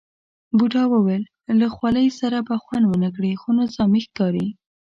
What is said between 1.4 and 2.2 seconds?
له خولۍ